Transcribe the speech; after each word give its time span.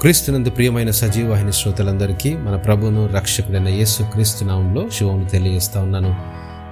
క్రీస్తునందు 0.00 0.50
ప్రియమైన 0.50 0.90
సజీవాహిని 0.90 1.52
శ్రోతలందరికీ 1.52 2.34
మన 2.34 2.56
ప్రభువును 2.56 3.06
రక్షకుడైన 3.06 3.68
యేసు 3.68 4.02
క్రీస్తు 4.02 4.44
నామంలో 4.44 4.88
తెలియజేస్తా 5.28 5.82
ఉన్నాను. 5.82 6.16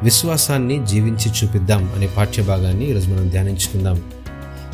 విశ్వాసాన్ని 0.03 0.87
జీవించి 0.87 1.33
చూపిద్దాం 1.45 1.93
అనే 1.96 2.06
పాఠ్యభాగాన్ని 2.06 2.91
ఈరోజు 2.91 3.11
మనం 3.11 3.29
ధ్యానించుకుందాం. 3.29 4.03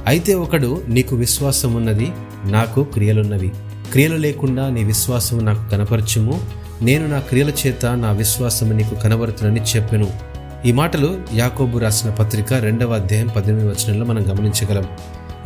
అయితే 0.06 0.35
ఒకడు 0.35 0.82
నీకు 0.88 1.17
విశ్వాసం 1.17 1.75
ఉన్నది 1.75 2.12
నాకు 2.45 2.85
క్రియలున్నవి. 2.85 3.53
క్రియలు 3.93 4.17
లేకుండా 4.17 4.71
నీ 4.71 4.84
విశ్వాసము 4.84 5.41
నాకు 5.41 5.71
కనపరచుము. 5.71 6.41
నేను 6.82 7.07
నా 7.07 7.21
క్రియల 7.21 7.50
చేత 7.66 7.86
నా 7.86 8.11
విశ్వాసము 8.11 8.73
నీకు 8.73 8.95
కనబరుతునని 8.95 9.61
చెప్పెను. 9.61 10.34
ఈ 10.69 10.73
మాటలు 10.73 11.19
యాకోబు 11.33 11.79
రాసిన 11.79 12.11
పత్రిక 12.11 12.53
రెండవ 12.53 12.93
అధ్యాయం 12.95 13.29
పద్దెనిమిది 13.37 13.69
వచనంలో 13.69 14.05
మనం 14.05 14.23
గమనించగలం. 14.31 14.85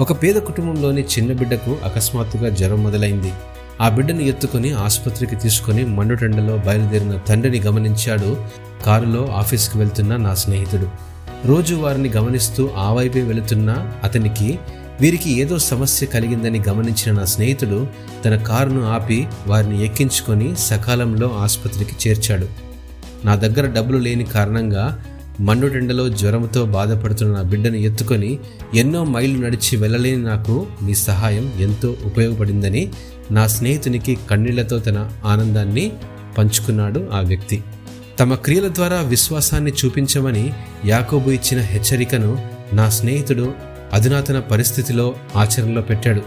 ఒక 0.00 0.23
పేద 0.23 0.35
కుటుంబంలోని 0.35 1.03
చిన్న 1.03 1.32
బిడ్డకు 1.32 1.77
అకస్మాత్తుగా 1.85 2.48
జ్వరం 2.48 2.82
మొదలైంది. 2.82 3.32
ఆ 3.81 3.89
బిడ్డను 3.89 4.21
ఎత్తుకొని 4.21 4.71
ఆసుపత్రికి 4.73 5.36
తీసుకొని 5.36 5.85
మండుటెండలో 5.86 6.57
బయలుదేరిన 6.57 7.17
తండ్రిని 7.17 7.61
గమనించాడు 7.61 8.36
కారులో 8.86 9.26
ఆఫీస్కి 9.26 9.79
వెళ్తున్న 9.79 10.17
నా 10.17 10.35
స్నేహితుడు. 10.35 10.89
రోజు 11.46 11.75
వారిని 11.75 12.09
గమనిస్తూ 12.09 12.71
ఆ 12.76 12.93
వైపే 12.93 13.23
వెళుతున్న 13.23 13.93
అతనికి 14.04 14.59
వీరికి 15.00 15.40
ఏదో 15.40 15.59
సమస్య 15.59 16.07
కలిగిందని 16.07 16.62
గమనించిన 16.68 17.17
నా 17.17 17.25
స్నేహితుడు 17.25 17.87
తన 18.25 18.37
కారును 18.37 18.85
ఆపి 18.93 19.26
వారిని 19.46 19.85
ఎక్కించుకొని 19.85 20.57
సకాలంలో 20.59 21.31
ఆసుపత్రికి 21.39 22.09
చేర్చాడు. 22.09 22.68
నా 23.25 23.35
దగ్గర 23.35 23.67
డబ్బులు 23.67 23.99
లేని 23.99 24.25
కారణంగా 24.25 25.04
మండుటెండలో 25.40 26.09
జ్వరంతో 26.09 26.64
బాధపడుతున్న 26.64 27.32
నా 27.32 27.43
బిడ్డను 27.43 27.76
ఎత్తుకొని 27.76 28.39
ఎన్నో 28.75 29.04
మైళ్ళు 29.04 29.46
నడిచి 29.46 29.76
వెళ్ళలేని 29.76 30.22
నాకు 30.22 30.67
మీ 30.82 30.95
సహాయం 30.95 31.53
ఎంతో 31.61 31.96
ఉపయోగపడిందని 32.05 32.92
నా 33.31 33.47
స్నేహితునికి 33.47 34.19
కన్నీళ్ళతో 34.31 34.78
తన 34.78 35.11
ఆనందాన్ని 35.25 35.92
పంచుకున్నాడు 36.39 37.09
ఆ 37.12 37.20
వ్యక్తి. 37.20 37.62
తమ 38.20 38.34
క్రియల 38.34 38.69
ద్వారా 38.69 39.01
విశ్వాసాన్ని 39.01 39.73
చూపించమని 39.85 40.53
యాకోబు 40.85 41.31
ఇచ్చిన 41.31 41.61
హెచ్చరికను 41.61 42.39
నా 42.73 42.91
స్నేహితుడు 42.91 43.55
అధునాతన 43.92 44.39
పరిస్థితిలో 44.39 45.14
ఆచరణలో 45.37 45.83
పెట్టాడు. 45.83 46.23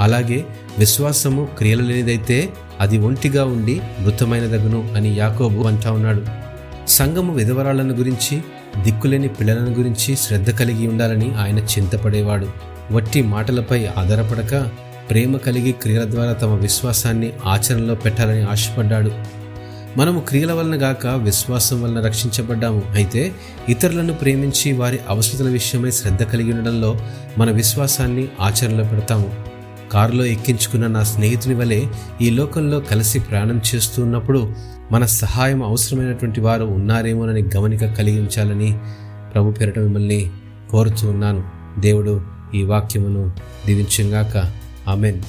అలాగే 0.00 0.44
విశ్వాసము 0.78 1.48
క్రియలు 1.58 1.82
లేనిదైతే 1.82 2.48
అది 2.80 2.98
ఒంటిగా 2.98 3.44
ఉండి 3.44 3.80
మృతమైనదగును 4.00 4.94
అని 4.96 5.16
యాకోబు 5.18 5.68
అంటా 5.68 5.92
ఉన్నాడు. 5.92 6.22
సంఘము 6.88 7.34
విధవరాలను 7.34 7.94
గురించి 7.94 8.42
దిక్కులేని 8.82 9.28
పిల్లలను 9.28 9.70
గురించి 9.70 10.16
శ్రద్ధ 10.16 10.50
కలిగి 10.50 10.86
ఉండాలని 10.86 11.34
ఆయన 11.34 11.58
చింతపడేవాడు. 11.58 12.46
వట్టి 12.92 13.22
మాటలపై 13.22 13.86
ఆధారపడక 13.86 14.66
ప్రేమ 15.10 15.36
కలిగి 15.36 15.72
క్రియల 15.72 16.10
ద్వారా 16.10 16.32
తమ 16.32 16.54
విశ్వాసాన్ని 16.54 17.32
ఆచరణలో 17.46 17.94
పెట్టాలని 17.94 18.42
ఆశపడ్డాడు. 18.42 19.10
మనము 19.96 20.20
క్రియల 20.20 20.52
వలన 20.52 20.82
గాక 20.82 21.06
విశ్వాసం 21.06 21.82
వలన 21.82 22.06
రక్షించబడ్డాము. 22.06 22.82
అయితే 22.94 23.32
ఇతరులను 23.68 24.14
ప్రేమించి 24.14 24.72
వారి 24.72 24.98
అవసరతల 25.08 25.48
విషయమై 25.48 25.90
శ్రద్ధ 25.90 26.22
కలిగి 26.22 26.52
ఉండడంలో 26.52 27.00
మన 27.38 27.50
విశ్వాసాన్ని 27.50 28.28
ఆచరణలో 28.40 28.84
పెడతాము. 28.84 29.49
కారులో 29.92 30.24
ఎక్కించుకున్న 30.24 30.86
నా 30.86 31.02
స్నేహితుని 31.02 31.54
వలె 31.54 31.86
ఈ 32.22 32.30
లోకంలో 32.30 32.80
కలిసి 32.80 33.18
ప్రయాణం 33.18 33.60
చేస్తూ 33.74 34.02
ఉన్నప్పుడు 34.02 34.52
మన 34.92 35.04
సహాయం 35.04 35.62
అవసరమైనటువంటి 35.62 36.40
వారు 36.40 36.64
ఉన్నారేమోనని 36.64 37.44
గమనిక 37.56 37.86
కలిగించాలని 37.86 38.78
ప్రభు 39.34 39.50
పేరట 39.50 39.78
మిమ్మల్ని 39.78 40.30
కోరుతూ 40.70 41.10
ఉన్నాను. 41.10 41.44
దేవుడు 41.78 42.20
ఈ 42.54 42.62
వాక్యమును 42.62 43.32
దీవించంగాక 43.66 44.52
ఆమెన్. 44.88 45.22